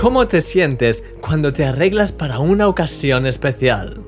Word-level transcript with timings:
¿Cómo 0.00 0.28
te 0.28 0.40
sientes 0.42 1.02
cuando 1.20 1.52
te 1.52 1.64
arreglas 1.64 2.12
para 2.12 2.38
una 2.38 2.68
ocasión 2.68 3.26
especial? 3.26 4.00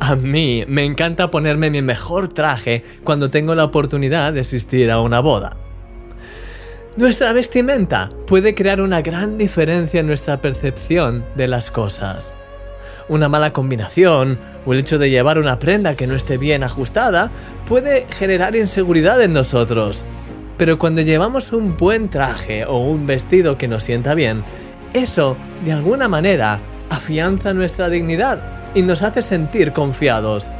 A 0.00 0.16
mí 0.16 0.64
me 0.66 0.86
encanta 0.86 1.28
ponerme 1.28 1.68
mi 1.68 1.82
mejor 1.82 2.28
traje 2.28 2.84
cuando 3.04 3.28
tengo 3.28 3.54
la 3.54 3.64
oportunidad 3.64 4.32
de 4.32 4.40
asistir 4.40 4.90
a 4.90 5.00
una 5.00 5.20
boda. 5.20 5.58
Nuestra 6.96 7.34
vestimenta 7.34 8.08
puede 8.26 8.54
crear 8.54 8.80
una 8.80 9.02
gran 9.02 9.36
diferencia 9.36 10.00
en 10.00 10.06
nuestra 10.06 10.38
percepción 10.38 11.22
de 11.34 11.48
las 11.48 11.70
cosas. 11.70 12.34
Una 13.06 13.28
mala 13.28 13.52
combinación 13.52 14.38
o 14.64 14.72
el 14.72 14.78
hecho 14.78 14.96
de 14.96 15.10
llevar 15.10 15.38
una 15.38 15.58
prenda 15.58 15.96
que 15.96 16.06
no 16.06 16.14
esté 16.14 16.38
bien 16.38 16.64
ajustada 16.64 17.30
puede 17.68 18.06
generar 18.08 18.56
inseguridad 18.56 19.20
en 19.20 19.34
nosotros. 19.34 20.02
Pero 20.56 20.78
cuando 20.78 21.02
llevamos 21.02 21.52
un 21.52 21.76
buen 21.76 22.08
traje 22.08 22.64
o 22.64 22.78
un 22.78 23.06
vestido 23.06 23.58
que 23.58 23.66
nos 23.66 23.82
sienta 23.82 24.14
bien, 24.14 24.44
eso, 24.94 25.36
de 25.62 25.72
alguna 25.72 26.08
manera, 26.08 26.60
afianza 26.88 27.52
nuestra 27.52 27.90
dignidad 27.90 28.38
y 28.74 28.82
nos 28.82 29.02
hace 29.02 29.20
sentir 29.20 29.72
confiados. 29.72 30.50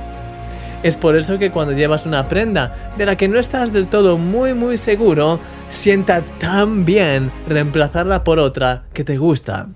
Es 0.83 0.99
por 0.99 1.17
eso 1.17 1.39
que 1.39 1.51
cuando 1.51 1.73
llevas 1.73 2.05
una 2.05 2.29
prenda 2.29 2.93
de 2.99 3.07
la 3.07 3.17
que 3.17 3.29
no 3.29 3.39
estás 3.39 3.73
del 3.73 3.87
todo 3.87 4.19
muy 4.19 4.53
muy 4.53 4.77
seguro, 4.77 5.41
sienta 5.69 6.21
tan 6.39 6.85
bien 6.85 7.31
reemplazarla 7.49 8.23
por 8.23 8.39
otra 8.39 8.83
que 8.93 9.03
te 9.03 9.17
gusta. 9.17 9.69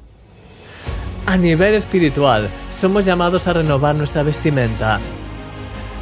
A 1.24 1.36
nivel 1.36 1.74
espiritual, 1.74 2.48
somos 2.70 3.06
llamados 3.06 3.46
a 3.46 3.54
renovar 3.54 3.94
nuestra 3.94 4.22
vestimenta. 4.22 5.00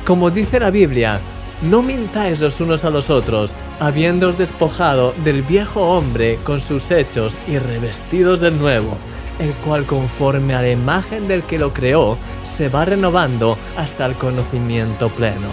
Como 0.04 0.30
dice 0.30 0.58
la 0.58 0.70
Biblia, 0.70 1.20
no 1.62 1.82
mintáis 1.82 2.40
los 2.40 2.60
unos 2.60 2.84
a 2.84 2.90
los 2.90 3.10
otros, 3.10 3.54
habiéndoos 3.80 4.38
despojado 4.38 5.14
del 5.24 5.42
viejo 5.42 5.82
hombre 5.96 6.38
con 6.44 6.60
sus 6.60 6.90
hechos 6.90 7.36
y 7.48 7.58
revestidos 7.58 8.40
del 8.40 8.58
nuevo, 8.58 8.96
el 9.38 9.52
cual 9.54 9.84
conforme 9.84 10.54
a 10.54 10.62
la 10.62 10.70
imagen 10.70 11.28
del 11.28 11.42
que 11.42 11.58
lo 11.58 11.72
creó, 11.72 12.18
se 12.42 12.68
va 12.68 12.84
renovando 12.84 13.58
hasta 13.76 14.06
el 14.06 14.14
conocimiento 14.14 15.08
pleno. 15.08 15.50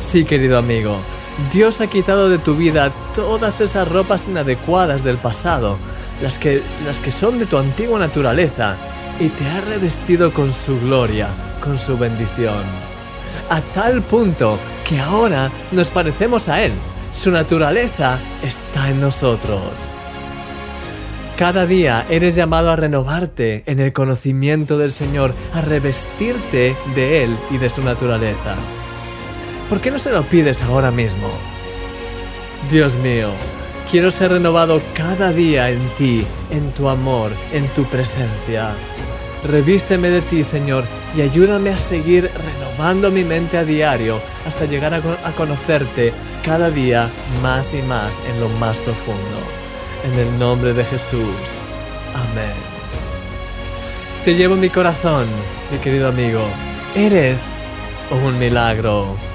Sí, 0.00 0.24
querido 0.24 0.58
amigo, 0.58 0.96
Dios 1.52 1.80
ha 1.80 1.86
quitado 1.88 2.28
de 2.28 2.38
tu 2.38 2.54
vida 2.54 2.92
todas 3.14 3.60
esas 3.60 3.88
ropas 3.88 4.26
inadecuadas 4.28 5.04
del 5.04 5.18
pasado, 5.18 5.78
las 6.22 6.38
que, 6.38 6.62
las 6.86 7.00
que 7.00 7.10
son 7.10 7.38
de 7.38 7.46
tu 7.46 7.58
antigua 7.58 7.98
naturaleza, 7.98 8.76
y 9.18 9.28
te 9.28 9.46
ha 9.48 9.60
revestido 9.60 10.32
con 10.32 10.54
su 10.54 10.80
gloria, 10.80 11.28
con 11.62 11.78
su 11.78 11.98
bendición. 11.98 12.64
A 13.48 13.60
tal 13.60 14.02
punto 14.02 14.58
que 14.88 14.98
ahora 14.98 15.50
nos 15.72 15.88
parecemos 15.90 16.48
a 16.48 16.62
Él. 16.62 16.72
Su 17.12 17.30
naturaleza 17.30 18.18
está 18.42 18.90
en 18.90 19.00
nosotros. 19.00 19.88
Cada 21.36 21.64
día 21.64 22.04
eres 22.10 22.34
llamado 22.34 22.70
a 22.70 22.76
renovarte 22.76 23.62
en 23.66 23.80
el 23.80 23.92
conocimiento 23.92 24.76
del 24.76 24.92
Señor, 24.92 25.32
a 25.54 25.60
revestirte 25.60 26.76
de 26.94 27.24
Él 27.24 27.36
y 27.50 27.58
de 27.58 27.70
su 27.70 27.82
naturaleza. 27.82 28.56
¿Por 29.70 29.80
qué 29.80 29.90
no 29.90 29.98
se 29.98 30.10
lo 30.10 30.22
pides 30.24 30.62
ahora 30.62 30.90
mismo? 30.90 31.28
Dios 32.70 32.94
mío, 32.96 33.30
quiero 33.90 34.10
ser 34.10 34.32
renovado 34.32 34.82
cada 34.94 35.32
día 35.32 35.70
en 35.70 35.80
ti, 35.96 36.26
en 36.50 36.72
tu 36.72 36.88
amor, 36.88 37.32
en 37.52 37.66
tu 37.68 37.84
presencia. 37.84 38.72
Revísteme 39.44 40.10
de 40.10 40.20
ti, 40.20 40.44
Señor, 40.44 40.84
y 41.16 41.22
ayúdame 41.22 41.70
a 41.70 41.78
seguir 41.78 42.24
renovando 42.24 42.69
mi 43.10 43.24
mente 43.24 43.58
a 43.58 43.64
diario 43.64 44.20
hasta 44.46 44.64
llegar 44.64 44.94
a, 44.94 45.32
conocerte 45.32 46.12
cada 46.42 46.70
día 46.70 47.10
más 47.42 47.74
y 47.74 47.82
más 47.82 48.14
en 48.28 48.40
lo 48.40 48.48
más 48.48 48.80
profundo. 48.80 49.38
En 50.04 50.18
el 50.18 50.38
nombre 50.38 50.72
de 50.72 50.84
Jesús. 50.84 51.36
Amén. 52.14 52.54
Te 54.24 54.34
llevo 54.34 54.56
mi 54.56 54.70
corazón, 54.70 55.26
mi 55.70 55.78
querido 55.78 56.08
amigo. 56.08 56.42
Eres 56.94 57.48
un 58.10 58.38
milagro. 58.38 59.29